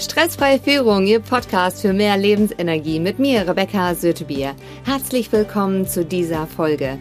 Stressfreie 0.00 0.58
Führung, 0.58 1.06
Ihr 1.06 1.20
Podcast 1.20 1.82
für 1.82 1.92
mehr 1.92 2.16
Lebensenergie 2.16 2.98
mit 2.98 3.18
mir, 3.18 3.46
Rebecca 3.46 3.94
Sötebier. 3.94 4.56
Herzlich 4.86 5.30
willkommen 5.30 5.86
zu 5.86 6.06
dieser 6.06 6.46
Folge. 6.46 6.98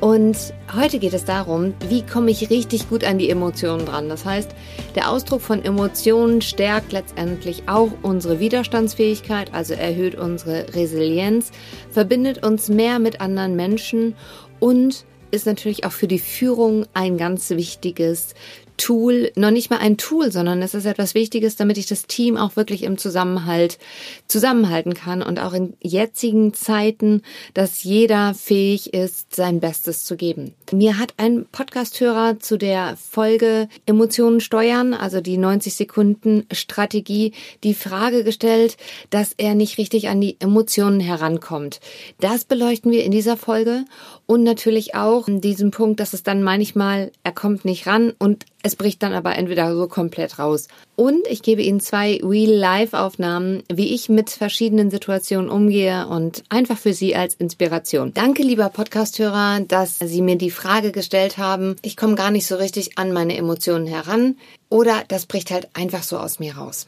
Und 0.00 0.36
heute 0.74 0.98
geht 0.98 1.14
es 1.14 1.24
darum, 1.24 1.74
wie 1.88 2.02
komme 2.02 2.32
ich 2.32 2.50
richtig 2.50 2.88
gut 2.88 3.04
an 3.04 3.18
die 3.18 3.30
Emotionen 3.30 3.86
dran. 3.86 4.08
Das 4.08 4.24
heißt, 4.24 4.50
der 4.96 5.10
Ausdruck 5.10 5.42
von 5.42 5.64
Emotionen 5.64 6.42
stärkt 6.42 6.90
letztendlich 6.90 7.62
auch 7.68 7.92
unsere 8.02 8.40
Widerstandsfähigkeit, 8.40 9.54
also 9.54 9.74
erhöht 9.74 10.16
unsere 10.16 10.74
Resilienz, 10.74 11.52
verbindet 11.88 12.44
uns 12.44 12.68
mehr 12.68 12.98
mit 12.98 13.20
anderen 13.20 13.54
Menschen 13.54 14.16
und 14.58 15.04
ist 15.30 15.46
natürlich 15.46 15.84
auch 15.84 15.92
für 15.92 16.08
die 16.08 16.18
Führung 16.18 16.84
ein 16.94 17.16
ganz 17.16 17.50
wichtiges 17.50 18.34
Tool, 18.80 19.30
noch 19.36 19.50
nicht 19.50 19.68
mal 19.68 19.78
ein 19.78 19.98
Tool, 19.98 20.32
sondern 20.32 20.62
es 20.62 20.72
ist 20.72 20.86
etwas 20.86 21.14
Wichtiges, 21.14 21.54
damit 21.54 21.76
ich 21.76 21.84
das 21.84 22.06
Team 22.06 22.38
auch 22.38 22.56
wirklich 22.56 22.82
im 22.82 22.96
Zusammenhalt 22.96 23.78
zusammenhalten 24.26 24.94
kann 24.94 25.22
und 25.22 25.38
auch 25.38 25.52
in 25.52 25.74
jetzigen 25.80 26.54
Zeiten, 26.54 27.20
dass 27.52 27.82
jeder 27.82 28.32
fähig 28.32 28.94
ist, 28.94 29.36
sein 29.36 29.60
Bestes 29.60 30.04
zu 30.04 30.16
geben. 30.16 30.54
Mir 30.72 30.98
hat 30.98 31.12
ein 31.18 31.44
Podcasthörer 31.52 32.40
zu 32.40 32.56
der 32.56 32.96
Folge 32.96 33.68
Emotionen 33.84 34.40
steuern, 34.40 34.94
also 34.94 35.20
die 35.20 35.36
90 35.36 35.74
Sekunden 35.74 36.46
Strategie, 36.50 37.32
die 37.62 37.74
Frage 37.74 38.24
gestellt, 38.24 38.78
dass 39.10 39.34
er 39.36 39.54
nicht 39.54 39.76
richtig 39.76 40.08
an 40.08 40.22
die 40.22 40.36
Emotionen 40.40 41.00
herankommt. 41.00 41.80
Das 42.18 42.46
beleuchten 42.46 42.92
wir 42.92 43.04
in 43.04 43.12
dieser 43.12 43.36
Folge 43.36 43.84
und 44.30 44.44
natürlich 44.44 44.94
auch 44.94 45.24
diesen 45.26 45.72
Punkt, 45.72 45.98
dass 45.98 46.12
es 46.12 46.22
dann 46.22 46.44
manchmal, 46.44 47.10
er 47.24 47.32
kommt 47.32 47.64
nicht 47.64 47.88
ran 47.88 48.12
und 48.16 48.46
es 48.62 48.76
bricht 48.76 49.02
dann 49.02 49.12
aber 49.12 49.34
entweder 49.34 49.74
so 49.74 49.88
komplett 49.88 50.38
raus. 50.38 50.68
Und 50.94 51.26
ich 51.28 51.42
gebe 51.42 51.62
Ihnen 51.62 51.80
zwei 51.80 52.20
Real-Life-Aufnahmen, 52.22 53.64
wie 53.68 53.92
ich 53.92 54.08
mit 54.08 54.30
verschiedenen 54.30 54.88
Situationen 54.88 55.50
umgehe 55.50 56.06
und 56.06 56.44
einfach 56.48 56.78
für 56.78 56.92
Sie 56.92 57.16
als 57.16 57.34
Inspiration. 57.34 58.14
Danke, 58.14 58.44
lieber 58.44 58.68
Podcasthörer, 58.68 59.62
dass 59.66 59.98
Sie 59.98 60.22
mir 60.22 60.36
die 60.36 60.52
Frage 60.52 60.92
gestellt 60.92 61.36
haben. 61.36 61.74
Ich 61.82 61.96
komme 61.96 62.14
gar 62.14 62.30
nicht 62.30 62.46
so 62.46 62.54
richtig 62.54 62.98
an 62.98 63.12
meine 63.12 63.36
Emotionen 63.36 63.88
heran 63.88 64.36
oder 64.68 65.02
das 65.08 65.26
bricht 65.26 65.50
halt 65.50 65.70
einfach 65.74 66.04
so 66.04 66.18
aus 66.18 66.38
mir 66.38 66.56
raus. 66.56 66.86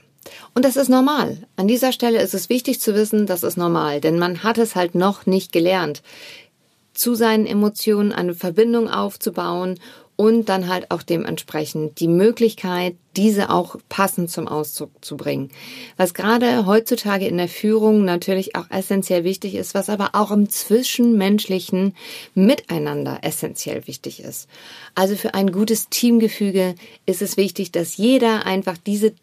Und 0.55 0.65
das 0.65 0.77
ist 0.77 0.89
normal. 0.89 1.39
An 1.57 1.67
dieser 1.67 1.93
Stelle 1.93 2.21
ist 2.23 2.35
es 2.35 2.49
wichtig 2.49 2.81
zu 2.81 2.95
wissen, 2.95 3.27
das 3.27 3.43
ist 3.43 3.57
normal, 3.57 4.01
denn 4.01 4.19
man 4.19 4.43
hat 4.43 4.59
es 4.59 4.77
halt 4.77 4.95
noch 4.95 5.27
nicht 5.27 5.53
gelernt, 5.53 6.03
zu 6.95 7.15
seinen 7.15 7.47
Emotionen 7.47 8.13
eine 8.13 8.35
Verbindung 8.35 8.89
aufzubauen 8.89 9.79
und 10.17 10.49
dann 10.49 10.69
halt 10.69 10.91
auch 10.91 11.03
dementsprechend 11.03 11.99
die 11.99 12.09
Möglichkeit, 12.09 12.97
diese 13.17 13.51
auch 13.51 13.77
passend 13.89 14.31
zum 14.31 14.47
Ausdruck 14.47 14.91
zu 15.01 15.17
bringen. 15.17 15.51
Was 15.97 16.15
gerade 16.15 16.67
heutzutage 16.67 17.27
in 17.27 17.39
der 17.39 17.49
Führung 17.49 18.05
natürlich 18.05 18.55
auch 18.55 18.71
essentiell 18.71 19.25
wichtig 19.25 19.55
ist, 19.55 19.75
was 19.75 19.89
aber 19.89 20.11
auch 20.13 20.31
im 20.31 20.49
zwischenmenschlichen 20.49 21.97
Miteinander 22.35 23.19
essentiell 23.23 23.87
wichtig 23.87 24.23
ist. 24.23 24.49
Also 24.95 25.17
für 25.17 25.35
ein 25.35 25.51
gutes 25.51 25.89
Teamgefüge 25.89 26.75
ist 27.07 27.23
es 27.23 27.37
wichtig, 27.37 27.73
dass 27.73 27.97
jeder 27.97 28.47
einfach 28.47 28.77
diese 28.77 29.15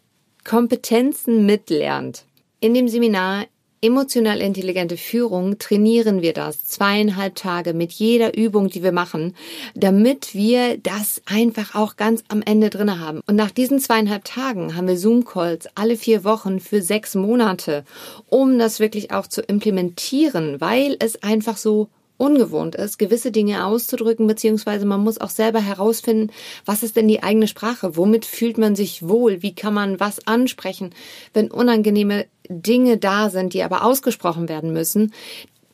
Kompetenzen 0.44 1.46
mitlernt. 1.46 2.24
In 2.60 2.74
dem 2.74 2.88
Seminar 2.88 3.46
Emotional 3.82 4.42
intelligente 4.42 4.98
Führung 4.98 5.58
trainieren 5.58 6.20
wir 6.20 6.34
das 6.34 6.66
zweieinhalb 6.66 7.34
Tage 7.34 7.72
mit 7.72 7.92
jeder 7.92 8.36
Übung, 8.36 8.68
die 8.68 8.82
wir 8.82 8.92
machen, 8.92 9.34
damit 9.74 10.34
wir 10.34 10.76
das 10.76 11.22
einfach 11.24 11.74
auch 11.74 11.96
ganz 11.96 12.22
am 12.28 12.42
Ende 12.42 12.68
drinne 12.68 12.98
haben. 13.00 13.22
Und 13.26 13.36
nach 13.36 13.50
diesen 13.50 13.78
zweieinhalb 13.78 14.26
Tagen 14.26 14.76
haben 14.76 14.86
wir 14.86 14.98
Zoom-Calls 14.98 15.66
alle 15.76 15.96
vier 15.96 16.24
Wochen 16.24 16.60
für 16.60 16.82
sechs 16.82 17.14
Monate, 17.14 17.86
um 18.28 18.58
das 18.58 18.80
wirklich 18.80 19.12
auch 19.12 19.26
zu 19.26 19.40
implementieren, 19.40 20.60
weil 20.60 20.96
es 20.98 21.22
einfach 21.22 21.56
so 21.56 21.88
ungewohnt 22.20 22.74
ist, 22.74 22.98
gewisse 22.98 23.32
Dinge 23.32 23.64
auszudrücken, 23.64 24.26
beziehungsweise 24.26 24.84
man 24.84 25.00
muss 25.00 25.20
auch 25.20 25.30
selber 25.30 25.60
herausfinden, 25.60 26.30
was 26.66 26.82
ist 26.82 26.96
denn 26.96 27.08
die 27.08 27.22
eigene 27.22 27.48
Sprache? 27.48 27.96
Womit 27.96 28.26
fühlt 28.26 28.58
man 28.58 28.76
sich 28.76 29.08
wohl? 29.08 29.42
Wie 29.42 29.54
kann 29.54 29.74
man 29.74 29.98
was 29.98 30.26
ansprechen, 30.26 30.90
wenn 31.32 31.50
unangenehme 31.50 32.26
Dinge 32.48 32.98
da 32.98 33.30
sind, 33.30 33.54
die 33.54 33.62
aber 33.62 33.84
ausgesprochen 33.84 34.48
werden 34.48 34.72
müssen? 34.72 35.14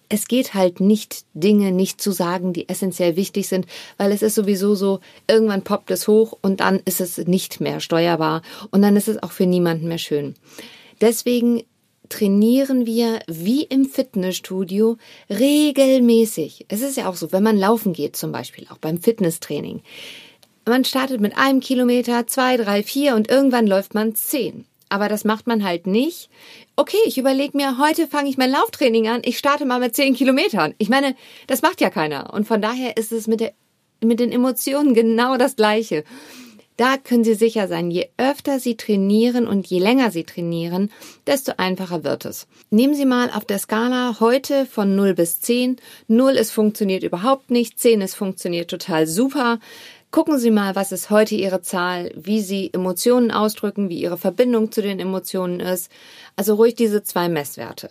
Es 0.09 0.29
geht 0.29 0.55
halt 0.55 0.79
nicht, 0.79 1.25
Dinge 1.35 1.73
nicht 1.73 2.01
zu 2.01 2.12
sagen, 2.12 2.53
die 2.53 2.69
essentiell 2.69 3.17
wichtig 3.17 3.49
sind, 3.49 3.67
weil 3.97 4.12
es 4.12 4.23
ist 4.23 4.37
sowieso 4.37 4.77
so, 4.77 5.01
irgendwann 5.29 5.62
poppt 5.62 5.91
es 5.91 6.06
hoch 6.06 6.39
und 6.43 6.61
dann 6.61 6.81
ist 6.85 7.01
es 7.01 7.19
nicht 7.19 7.61
mehr 7.61 7.81
steuerbar 7.81 8.43
und 8.71 8.83
dann 8.83 8.95
ist 8.95 9.09
es 9.09 9.21
auch 9.21 9.33
für 9.33 9.47
niemanden 9.47 9.89
mehr 9.89 9.99
schön. 9.99 10.37
Deswegen 11.01 11.65
trainieren 12.09 12.87
wir 12.87 13.21
wie 13.27 13.62
im 13.62 13.84
Fitnessstudio 13.84 14.97
regelmäßig. 15.31 16.67
Es 16.69 16.83
ist 16.83 16.97
ja 16.97 17.09
auch 17.09 17.17
so, 17.17 17.33
wenn 17.33 17.43
man 17.43 17.56
laufen 17.56 17.93
geht 17.93 18.17
zum 18.17 18.33
Beispiel, 18.33 18.67
auch 18.71 18.78
beim 18.78 19.00
Fitnesstraining. 19.00 19.83
Man 20.65 20.84
startet 20.84 21.21
mit 21.21 21.39
einem 21.39 21.61
Kilometer, 21.61 22.27
zwei, 22.27 22.56
drei, 22.56 22.83
vier 22.83 23.15
und 23.15 23.31
irgendwann 23.31 23.67
läuft 23.67 23.94
man 23.94 24.15
zehn. 24.15 24.67
Aber 24.89 25.09
das 25.09 25.25
macht 25.25 25.47
man 25.47 25.65
halt 25.65 25.87
nicht. 25.87 26.31
Okay, 26.77 26.97
ich 27.06 27.19
überlege 27.19 27.56
mir, 27.56 27.78
heute 27.78 28.06
fange 28.06 28.28
ich 28.28 28.38
mein 28.38 28.50
Lauftraining 28.50 29.09
an, 29.09 29.23
ich 29.25 29.38
starte 29.38 29.65
mal 29.65 29.81
mit 29.81 29.97
zehn 29.97 30.15
Kilometern. 30.15 30.75
Ich 30.78 30.88
meine, 30.88 31.17
das 31.47 31.62
macht 31.62 31.81
ja 31.81 31.91
keiner. 31.91 32.33
Und 32.33 32.47
von 32.47 32.62
daher 32.62 32.97
ist 32.97 33.12
es 33.12 33.27
mit, 33.27 33.41
der, 33.41 33.53
mit 34.00 34.21
den 34.21 34.31
Emotionen 34.31 34.94
genau 34.94 35.37
das 35.37 35.56
Gleiche. 35.56 36.05
Da 36.76 36.98
können 36.98 37.25
Sie 37.25 37.34
sicher 37.34 37.69
sein, 37.69 37.91
je 37.91 38.09
öfter 38.19 38.60
Sie 38.60 38.76
trainieren 38.76 39.47
und 39.47 39.66
je 39.66 39.78
länger 39.78 40.10
Sie 40.10 40.25
trainieren, 40.25 40.91
desto 41.26 41.53
einfacher 41.56 42.04
wird 42.04 42.26
es. 42.26 42.47
Nehmen 42.69 42.94
Sie 42.94 43.06
mal 43.06 43.31
auf 43.31 43.47
der 43.47 43.59
Skala 43.59 44.20
heute 44.20 44.66
von 44.66 44.94
0 44.94 45.14
bis 45.14 45.41
10. 45.41 45.76
0 46.09 46.32
ist 46.32 46.50
funktioniert 46.50 47.03
überhaupt 47.03 47.50
nicht, 47.50 47.81
10 47.81 48.03
ist 48.03 48.14
funktioniert 48.14 48.69
total 48.69 49.06
super. 49.06 49.59
Gucken 50.10 50.38
Sie 50.38 50.50
mal, 50.50 50.76
was 50.76 50.92
ist 50.92 51.09
heute 51.09 51.34
Ihre 51.34 51.62
Zahl, 51.62 52.12
wie 52.14 52.42
Sie 52.42 52.70
Emotionen 52.75 53.31
ausdrücken, 53.31 53.88
wie 53.88 54.00
Ihre 54.00 54.19
Verbindung 54.19 54.70
zu 54.70 54.82
den 54.82 55.00
Emotionen 55.00 55.60
ist. 55.60 55.91
Also 56.37 56.54
ruhig 56.54 56.75
diese 56.75 57.03
zwei 57.03 57.31
Messwerte. 57.31 57.88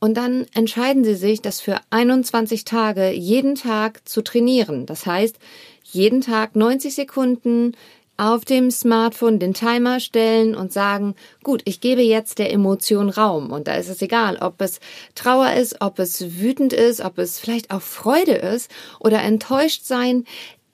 Und 0.00 0.16
dann 0.16 0.46
entscheiden 0.54 1.04
Sie 1.04 1.14
sich, 1.14 1.42
das 1.42 1.60
für 1.60 1.76
21 1.90 2.64
Tage 2.64 3.10
jeden 3.10 3.54
Tag 3.54 4.06
zu 4.08 4.22
trainieren. 4.22 4.86
Das 4.86 5.06
heißt, 5.06 5.38
jeden 5.84 6.20
Tag 6.20 6.56
90 6.56 6.94
Sekunden 6.94 7.72
auf 8.16 8.44
dem 8.44 8.70
Smartphone 8.70 9.38
den 9.38 9.54
Timer 9.54 9.98
stellen 9.98 10.54
und 10.54 10.72
sagen, 10.72 11.14
gut, 11.42 11.62
ich 11.64 11.80
gebe 11.80 12.02
jetzt 12.02 12.38
der 12.38 12.52
Emotion 12.52 13.08
Raum. 13.08 13.50
Und 13.50 13.66
da 13.66 13.74
ist 13.74 13.88
es 13.88 14.02
egal, 14.02 14.38
ob 14.40 14.60
es 14.60 14.80
Trauer 15.14 15.52
ist, 15.54 15.80
ob 15.80 15.98
es 15.98 16.38
wütend 16.38 16.72
ist, 16.72 17.00
ob 17.00 17.18
es 17.18 17.38
vielleicht 17.38 17.70
auch 17.70 17.82
Freude 17.82 18.34
ist 18.34 18.70
oder 19.00 19.20
enttäuscht 19.22 19.84
sein. 19.84 20.24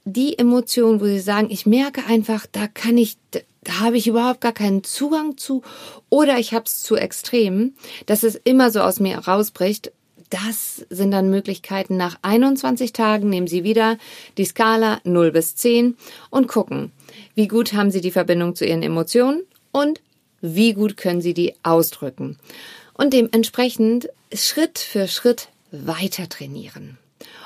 Die 0.05 0.39
Emotion, 0.39 1.01
wo 1.01 1.07
sie 1.07 1.21
sagen, 1.21 1.49
ich 1.51 1.67
merke 1.67 2.05
einfach, 2.07 2.47
da 2.51 2.67
kann 2.67 2.99
ich, 2.99 3.17
da 3.31 3.81
habe 3.81 3.97
ich 3.97 4.07
überhaupt 4.07 4.41
gar 4.41 4.53
keinen 4.53 4.85
Zugang 4.85 5.37
zu 5.37 5.63
oder 6.11 6.39
ich 6.39 6.53
habe 6.53 6.65
es 6.67 6.83
zu 6.83 6.97
extrem, 6.97 7.75
dass 8.07 8.23
es 8.23 8.35
immer 8.35 8.71
so 8.71 8.81
aus 8.81 9.01
mir 9.01 9.19
rausbricht. 9.19 9.93
Das 10.31 10.87
sind 10.91 11.11
dann 11.11 11.29
Möglichkeiten. 11.29 11.97
Nach 11.97 12.17
21 12.23 12.93
Tagen 12.93 13.29
nehmen 13.29 13.49
Sie 13.49 13.65
wieder 13.65 13.99
die 14.39 14.45
Skala 14.45 15.01
0 15.05 15.33
bis 15.33 15.57
10 15.57 15.97
und 16.31 16.47
gucken, 16.47 16.93
wie 17.35 17.49
gut 17.49 17.73
haben 17.73 17.91
Sie 17.91 18.01
die 18.01 18.11
Verbindung 18.11 18.55
zu 18.55 18.65
Ihren 18.65 18.83
Emotionen 18.83 19.43
und 19.73 20.01
wie 20.41 20.73
gut 20.75 20.97
können 20.97 21.21
Sie 21.21 21.35
die 21.35 21.55
ausdrücken. 21.63 22.39
Und 22.95 23.13
dementsprechend 23.13 24.09
Schritt 24.33 24.79
für 24.79 25.09
Schritt 25.09 25.49
weiter 25.71 26.29
trainieren. 26.29 26.99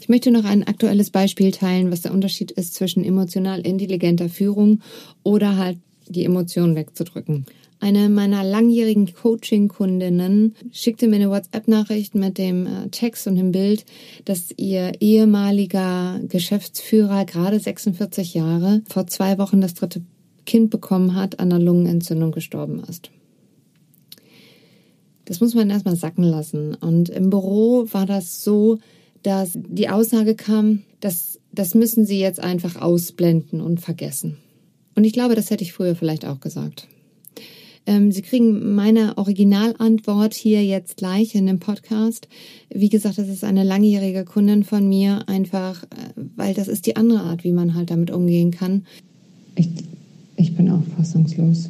Ich 0.00 0.08
möchte 0.08 0.30
noch 0.30 0.44
ein 0.44 0.66
aktuelles 0.66 1.10
Beispiel 1.10 1.50
teilen, 1.50 1.90
was 1.90 2.02
der 2.02 2.12
Unterschied 2.12 2.52
ist 2.52 2.74
zwischen 2.74 3.04
emotional 3.04 3.60
intelligenter 3.60 4.28
Führung 4.28 4.80
oder 5.22 5.56
halt 5.56 5.78
die 6.08 6.24
Emotionen 6.24 6.76
wegzudrücken. 6.76 7.46
Eine 7.84 8.08
meiner 8.08 8.42
langjährigen 8.42 9.12
Coaching-Kundinnen 9.12 10.54
schickte 10.72 11.06
mir 11.06 11.16
eine 11.16 11.28
WhatsApp-Nachricht 11.28 12.14
mit 12.14 12.38
dem 12.38 12.66
äh, 12.66 12.88
Text 12.88 13.26
und 13.26 13.36
dem 13.36 13.52
Bild, 13.52 13.84
dass 14.24 14.54
ihr 14.56 14.92
ehemaliger 15.02 16.18
Geschäftsführer, 16.26 17.26
gerade 17.26 17.60
46 17.60 18.32
Jahre, 18.32 18.80
vor 18.88 19.06
zwei 19.06 19.36
Wochen 19.36 19.60
das 19.60 19.74
dritte 19.74 20.00
Kind 20.46 20.70
bekommen 20.70 21.14
hat, 21.14 21.40
an 21.40 21.52
einer 21.52 21.62
Lungenentzündung 21.62 22.32
gestorben 22.32 22.82
ist. 22.88 23.10
Das 25.26 25.40
muss 25.40 25.54
man 25.54 25.68
erstmal 25.68 25.96
sacken 25.96 26.24
lassen. 26.24 26.74
Und 26.76 27.10
im 27.10 27.28
Büro 27.28 27.84
war 27.92 28.06
das 28.06 28.42
so, 28.42 28.78
dass 29.22 29.58
die 29.58 29.90
Aussage 29.90 30.36
kam, 30.36 30.84
dass 31.00 31.38
das 31.52 31.74
müssen 31.74 32.06
Sie 32.06 32.18
jetzt 32.18 32.40
einfach 32.40 32.80
ausblenden 32.80 33.60
und 33.60 33.82
vergessen. 33.82 34.38
Und 34.94 35.04
ich 35.04 35.12
glaube, 35.12 35.34
das 35.34 35.50
hätte 35.50 35.64
ich 35.64 35.74
früher 35.74 35.94
vielleicht 35.94 36.24
auch 36.24 36.40
gesagt. 36.40 36.88
Ähm, 37.86 38.12
Sie 38.12 38.22
kriegen 38.22 38.74
meine 38.74 39.18
Originalantwort 39.18 40.34
hier 40.34 40.64
jetzt 40.64 40.96
gleich 40.96 41.34
in 41.34 41.46
dem 41.46 41.58
Podcast. 41.58 42.28
Wie 42.70 42.88
gesagt, 42.88 43.18
das 43.18 43.28
ist 43.28 43.44
eine 43.44 43.62
langjährige 43.62 44.24
Kundin 44.24 44.64
von 44.64 44.88
mir, 44.88 45.28
einfach, 45.28 45.84
äh, 45.84 45.86
weil 46.36 46.54
das 46.54 46.68
ist 46.68 46.86
die 46.86 46.96
andere 46.96 47.20
Art, 47.20 47.44
wie 47.44 47.52
man 47.52 47.74
halt 47.74 47.90
damit 47.90 48.10
umgehen 48.10 48.50
kann. 48.50 48.84
Ich, 49.54 49.68
ich 50.36 50.56
bin 50.56 50.70
auch 50.70 50.82
fassungslos. 50.96 51.68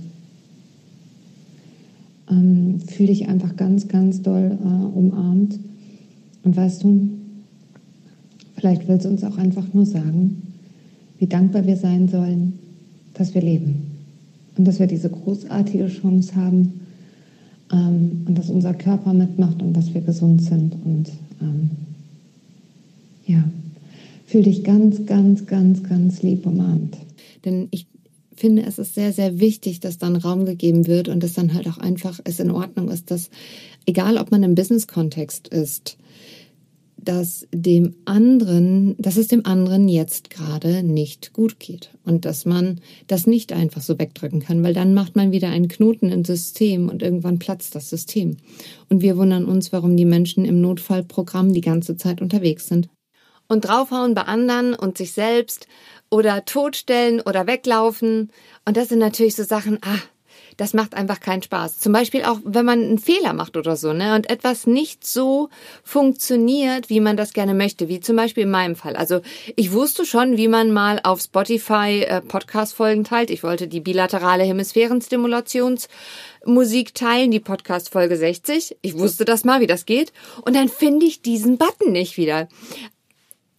Ähm, 2.31 2.81
Fühle 2.87 3.08
dich 3.08 3.28
einfach 3.28 3.56
ganz, 3.56 3.88
ganz 3.88 4.22
doll 4.22 4.56
äh, 4.60 4.96
umarmt. 4.96 5.58
Und 6.44 6.56
weißt 6.56 6.84
du, 6.84 7.08
vielleicht 8.56 8.87
will 8.87 8.96
es 8.96 9.06
uns 9.06 9.25
auch 9.25 9.37
einfach 9.37 9.67
nur 9.72 9.84
sagen, 9.84 10.43
wie 11.19 11.26
dankbar 11.26 11.67
wir 11.67 11.76
sein 11.76 12.08
sollen, 12.08 12.58
dass 13.14 13.34
wir 13.34 13.43
leben 13.43 13.83
und 14.56 14.65
dass 14.65 14.79
wir 14.79 14.87
diese 14.87 15.11
großartige 15.11 15.89
Chance 15.89 16.35
haben 16.37 16.81
ähm, 17.73 18.25
und 18.27 18.39
dass 18.39 18.51
unser 18.51 18.75
Körper 18.75 19.12
mitmacht 19.12 19.62
und 19.62 19.73
dass 19.73 19.93
wir 19.95 20.01
gesund 20.01 20.43
sind. 20.43 20.75
Und 20.85 21.11
ähm, 21.41 21.71
ja, 23.27 23.43
fühl 24.27 24.43
dich 24.43 24.65
ganz, 24.65 25.06
ganz, 25.06 25.47
ganz, 25.47 25.83
ganz 25.83 26.23
lieb 26.23 26.47
umarmt. 26.47 26.97
Denn 27.45 27.69
ich 27.71 27.87
finde, 28.35 28.62
es 28.62 28.79
ist 28.79 28.95
sehr, 28.95 29.12
sehr 29.12 29.39
wichtig, 29.39 29.81
dass 29.81 29.99
dann 29.99 30.17
Raum 30.17 30.45
gegeben 30.45 30.87
wird 30.87 31.09
und 31.09 31.23
dass 31.23 31.35
dann 31.35 31.55
halt 31.55 31.69
auch 31.69 31.79
einfach 31.79 32.21
es 32.25 32.41
in 32.41 32.51
Ordnung 32.51 32.89
ist, 32.91 33.11
dass 33.11 33.31
egal 33.87 34.19
ob 34.19 34.31
man 34.31 34.43
im 34.43 34.55
Business-Kontext 34.55 35.49
ist, 35.49 35.97
dass 37.05 37.47
dem 37.53 37.95
anderen, 38.05 38.97
dass 38.99 39.17
es 39.17 39.29
dem 39.29 39.47
anderen 39.47 39.89
jetzt 39.89 40.31
gerade 40.31 40.83
nicht 40.83 41.33
gut 41.33 41.61
geht 41.61 41.91
und 42.05 42.25
dass 42.25 42.45
man 42.45 42.81
das 43.06 43.27
nicht 43.27 43.53
einfach 43.53 43.83
so 43.83 43.99
wegdrücken 43.99 44.41
kann, 44.41 44.62
weil 44.62 44.75
dann 44.75 44.95
macht 44.95 45.17
man 45.17 45.33
wieder 45.33 45.49
einen 45.49 45.69
Knoten 45.69 46.11
im 46.11 46.25
System 46.25 46.89
und 46.89 47.03
irgendwann 47.03 47.39
platzt 47.39 47.75
das 47.75 47.91
System. 47.91 48.37
Und 48.89 49.03
wir 49.03 49.17
wundern 49.17 49.45
uns, 49.45 49.73
warum 49.73 49.97
die 49.97 50.05
Menschen 50.05 50.45
im 50.45 50.61
Notfallprogramm 50.61 51.53
die 51.53 51.61
ganze 51.61 51.97
Zeit 51.97 52.21
unterwegs 52.21 52.69
sind. 52.69 52.89
Und 53.47 53.67
draufhauen 53.67 54.15
bei 54.15 54.23
anderen 54.23 54.75
und 54.75 54.97
sich 54.97 55.12
selbst 55.12 55.69
oder 56.11 56.45
totstellen 56.45 57.21
oder 57.21 57.47
weglaufen. 57.47 58.31
Und 58.65 58.77
das 58.77 58.89
sind 58.89 59.01
natürlich 59.01 59.37
so 59.37 59.45
Sachen, 59.45 59.79
ah, 59.83 59.99
das 60.56 60.75
macht 60.75 60.95
einfach 60.95 61.21
keinen 61.21 61.43
Spaß. 61.43 61.79
Zum 61.79 61.93
Beispiel 61.93 62.25
auch, 62.25 62.39
wenn 62.45 62.65
man 62.65 62.83
einen 62.83 62.99
Fehler 62.99 63.33
macht 63.33 63.56
oder 63.56 63.77
so, 63.77 63.93
ne, 63.93 64.15
und 64.15 64.29
etwas 64.31 64.67
nicht 64.67 65.06
so 65.06 65.49
funktioniert, 65.83 66.91
wie 66.91 67.01
man 67.01 67.17
das 67.17 67.33
gerne 67.33 67.55
möchte, 67.55 67.89
wie 67.89 68.01
zum 68.01 68.17
Beispiel 68.17 68.43
in 68.45 68.51
meinem 68.51 68.77
Fall. 68.77 68.97
Also 68.97 69.21
ich 69.56 69.73
wusste 69.73 70.05
schon, 70.05 70.37
wie 70.37 70.49
man 70.49 70.73
mal 70.73 71.01
auf 71.03 71.21
Spotify 71.21 72.05
äh, 72.06 72.21
Podcast-Folgen 72.21 73.05
teilt. 73.05 73.31
Ich 73.31 73.43
wollte 73.43 73.69
die 73.69 73.81
bilaterale 73.81 74.45
Hemisphärenstimulationsmusik 74.45 76.95
teilen, 76.95 77.31
die 77.31 77.41
Podcast-Folge 77.41 78.17
60. 78.17 78.77
Ich 78.83 78.99
wusste 78.99 79.25
das 79.25 79.45
mal, 79.45 79.61
wie 79.61 79.67
das 79.67 79.87
geht. 79.87 80.12
Und 80.43 80.55
dann 80.55 80.69
finde 80.69 81.06
ich 81.06 81.23
diesen 81.23 81.56
Button 81.59 81.93
nicht 81.93 82.17
wieder. 82.17 82.49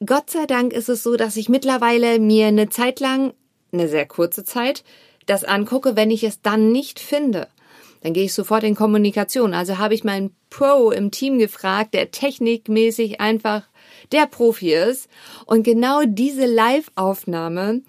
Gott 0.06 0.30
sei 0.30 0.46
Dank 0.46 0.74
ist 0.74 0.90
es 0.90 1.04
so, 1.04 1.16
dass 1.16 1.38
ich 1.38 1.50
mittlerweile 1.50 2.20
mir 2.20 2.48
eine 2.48 2.70
Zeit 2.70 3.00
lang, 3.00 3.34
eine 3.72 3.88
sehr 3.88 4.06
kurze 4.06 4.44
Zeit, 4.44 4.84
das 5.26 5.44
angucke, 5.44 5.96
wenn 5.96 6.12
ich 6.12 6.24
es 6.24 6.42
dann 6.42 6.72
nicht 6.72 7.00
finde. 7.00 7.48
Dann 8.02 8.14
gehe 8.14 8.26
ich 8.26 8.34
sofort 8.34 8.64
in 8.64 8.76
Kommunikation. 8.76 9.54
Also 9.54 9.80
habe 9.80 9.96
ich 9.96 10.04
meinen 10.04 10.36
Pro 10.52 10.92
im 10.92 11.10
Team 11.10 11.40
gefragt, 11.40 11.94
der 11.94 12.12
technikmäßig 12.12 13.20
einfach 13.20 13.64
der 14.12 14.28
Profi 14.28 14.74
ist. 14.74 15.10
Und 15.46 15.64
genau 15.64 16.04
diese 16.06 16.46
Live-Aufnahme, 16.46 17.82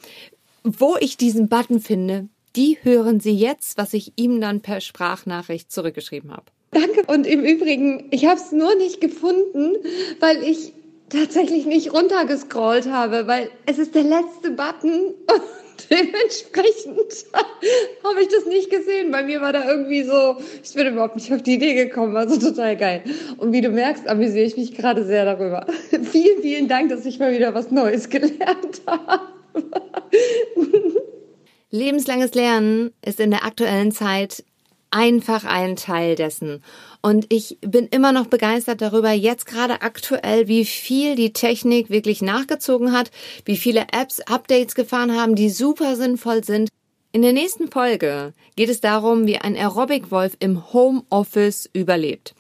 wo 0.62 0.96
ich 0.98 1.16
diesen 1.16 1.48
Button 1.48 1.80
finde, 1.80 2.28
die 2.56 2.78
hören 2.82 3.20
Sie 3.20 3.36
jetzt, 3.36 3.76
was 3.76 3.92
ich 3.92 4.14
ihm 4.16 4.40
dann 4.40 4.62
per 4.62 4.80
Sprachnachricht 4.80 5.70
zurückgeschrieben 5.70 6.32
habe. 6.32 6.46
Danke. 6.70 7.04
Und 7.06 7.26
im 7.26 7.44
Übrigen, 7.44 8.08
ich 8.10 8.26
habe 8.26 8.40
es 8.40 8.52
nur 8.52 8.74
nicht 8.74 9.00
gefunden, 9.00 9.76
weil 10.20 10.42
ich 10.42 10.72
tatsächlich 11.10 11.66
nicht 11.66 11.92
runtergescrollt 11.92 12.90
habe, 12.90 13.26
weil 13.26 13.50
es 13.66 13.78
ist 13.78 13.94
der 13.94 14.02
letzte 14.02 14.50
Button 14.50 15.14
dementsprechend 15.90 17.26
habe 18.05 18.23
ich 18.23 18.28
das 18.28 18.46
nicht 18.46 18.70
gesehen. 18.70 19.11
Bei 19.11 19.23
mir 19.23 19.40
war 19.40 19.52
da 19.52 19.69
irgendwie 19.69 20.02
so, 20.02 20.37
ich 20.62 20.75
bin 20.75 20.87
überhaupt 20.87 21.17
nicht 21.17 21.32
auf 21.32 21.43
die 21.43 21.55
Idee 21.55 21.75
gekommen, 21.75 22.17
also 22.17 22.38
total 22.38 22.76
geil. 22.76 23.02
Und 23.38 23.52
wie 23.52 23.61
du 23.61 23.70
merkst, 23.70 24.06
amüsiere 24.08 24.44
ich 24.44 24.56
mich 24.56 24.75
gerade 24.75 25.05
sehr 25.05 25.25
darüber. 25.25 25.67
vielen, 25.90 26.43
vielen 26.43 26.69
Dank, 26.69 26.90
dass 26.90 27.06
ich 27.06 27.19
mal 27.19 27.32
wieder 27.32 27.55
was 27.55 27.70
Neues 27.70 28.08
gelernt 28.11 28.82
habe. 28.87 29.23
Lebenslanges 31.70 32.34
Lernen 32.34 32.93
ist 33.05 33.20
in 33.20 33.31
der 33.31 33.44
aktuellen 33.44 33.93
Zeit 33.93 34.44
einfach 34.90 35.44
ein 35.44 35.76
Teil 35.76 36.14
dessen. 36.14 36.62
Und 37.02 37.26
ich 37.32 37.58
bin 37.60 37.86
immer 37.86 38.12
noch 38.12 38.26
begeistert 38.26 38.80
darüber, 38.80 39.10
jetzt 39.12 39.46
gerade 39.46 39.82
aktuell, 39.82 40.48
wie 40.48 40.64
viel 40.64 41.14
die 41.14 41.32
Technik 41.32 41.90
wirklich 41.90 42.22
nachgezogen 42.22 42.92
hat, 42.92 43.10
wie 43.44 43.56
viele 43.56 43.86
Apps 43.92 44.20
Updates 44.20 44.74
gefahren 44.74 45.16
haben, 45.16 45.34
die 45.34 45.50
super 45.50 45.96
sinnvoll 45.96 46.44
sind. 46.44 46.68
In 47.12 47.22
der 47.22 47.32
nächsten 47.32 47.70
Folge 47.70 48.34
geht 48.56 48.68
es 48.68 48.80
darum, 48.80 49.26
wie 49.26 49.38
ein 49.38 49.56
Aerobic-Wolf 49.56 50.36
im 50.38 50.72
Homeoffice 50.72 51.68
überlebt. 51.72 52.34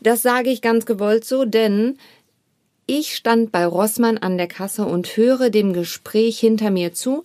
Das 0.00 0.22
sage 0.22 0.50
ich 0.50 0.62
ganz 0.62 0.86
gewollt 0.86 1.24
so, 1.24 1.44
denn 1.44 1.96
ich 2.92 3.14
stand 3.14 3.52
bei 3.52 3.64
Rossmann 3.64 4.18
an 4.18 4.36
der 4.36 4.48
Kasse 4.48 4.84
und 4.84 5.16
höre 5.16 5.48
dem 5.50 5.72
Gespräch 5.72 6.40
hinter 6.40 6.70
mir 6.70 6.92
zu. 6.92 7.22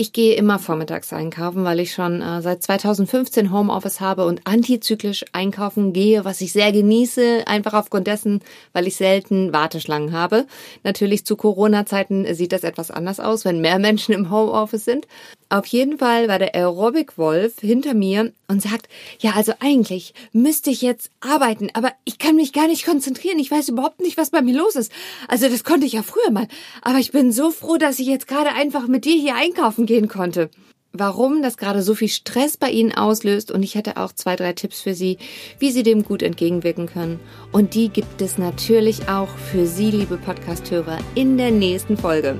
Ich 0.00 0.14
gehe 0.14 0.32
immer 0.34 0.58
vormittags 0.58 1.12
einkaufen, 1.12 1.62
weil 1.64 1.78
ich 1.78 1.92
schon 1.92 2.22
äh, 2.22 2.40
seit 2.40 2.62
2015 2.62 3.52
Homeoffice 3.52 4.00
habe 4.00 4.24
und 4.24 4.40
antizyklisch 4.46 5.26
einkaufen 5.32 5.92
gehe, 5.92 6.24
was 6.24 6.40
ich 6.40 6.52
sehr 6.54 6.72
genieße, 6.72 7.42
einfach 7.44 7.74
aufgrund 7.74 8.06
dessen, 8.06 8.40
weil 8.72 8.86
ich 8.86 8.96
selten 8.96 9.52
Warteschlangen 9.52 10.12
habe. 10.12 10.46
Natürlich 10.84 11.26
zu 11.26 11.36
Corona-Zeiten 11.36 12.34
sieht 12.34 12.52
das 12.52 12.64
etwas 12.64 12.90
anders 12.90 13.20
aus, 13.20 13.44
wenn 13.44 13.60
mehr 13.60 13.78
Menschen 13.78 14.14
im 14.14 14.30
Homeoffice 14.30 14.86
sind. 14.86 15.06
Auf 15.52 15.66
jeden 15.66 15.98
Fall 15.98 16.28
war 16.28 16.38
der 16.38 16.54
Aerobic-Wolf 16.54 17.54
hinter 17.60 17.92
mir 17.92 18.32
und 18.46 18.62
sagt, 18.62 18.88
ja, 19.18 19.32
also 19.34 19.52
eigentlich 19.58 20.14
müsste 20.32 20.70
ich 20.70 20.80
jetzt 20.80 21.10
arbeiten, 21.18 21.70
aber 21.74 21.90
ich 22.04 22.18
kann 22.18 22.36
mich 22.36 22.52
gar 22.52 22.68
nicht 22.68 22.86
konzentrieren. 22.86 23.40
Ich 23.40 23.50
weiß 23.50 23.68
überhaupt 23.68 24.00
nicht, 24.00 24.16
was 24.16 24.30
bei 24.30 24.42
mir 24.42 24.56
los 24.56 24.76
ist. 24.76 24.92
Also 25.26 25.48
das 25.48 25.64
konnte 25.64 25.86
ich 25.86 25.94
ja 25.94 26.04
früher 26.04 26.30
mal. 26.30 26.46
Aber 26.82 26.98
ich 26.98 27.10
bin 27.10 27.32
so 27.32 27.50
froh, 27.50 27.78
dass 27.78 27.98
ich 27.98 28.06
jetzt 28.06 28.28
gerade 28.28 28.50
einfach 28.50 28.86
mit 28.86 29.04
dir 29.04 29.20
hier 29.20 29.34
einkaufen 29.34 29.86
gehen 29.86 30.06
konnte. 30.06 30.50
Warum 30.92 31.42
das 31.42 31.56
gerade 31.56 31.82
so 31.82 31.96
viel 31.96 32.08
Stress 32.08 32.56
bei 32.56 32.70
Ihnen 32.70 32.94
auslöst 32.94 33.50
und 33.50 33.64
ich 33.64 33.74
hätte 33.74 33.96
auch 33.96 34.12
zwei, 34.12 34.36
drei 34.36 34.52
Tipps 34.52 34.80
für 34.80 34.94
Sie, 34.94 35.18
wie 35.58 35.72
Sie 35.72 35.82
dem 35.82 36.04
gut 36.04 36.22
entgegenwirken 36.22 36.86
können. 36.86 37.18
Und 37.50 37.74
die 37.74 37.88
gibt 37.88 38.22
es 38.22 38.38
natürlich 38.38 39.08
auch 39.08 39.28
für 39.50 39.66
Sie, 39.66 39.90
liebe 39.90 40.16
Podcasthörer, 40.16 40.98
in 41.16 41.38
der 41.38 41.50
nächsten 41.50 41.96
Folge. 41.96 42.38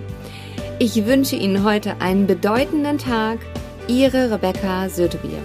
Ich 0.83 1.05
wünsche 1.05 1.37
Ihnen 1.37 1.63
heute 1.63 2.01
einen 2.01 2.27
bedeutenden 2.27 2.97
Tag. 2.97 3.39
Ihre 3.87 4.31
Rebecca 4.31 4.89
Sötebier. 4.89 5.37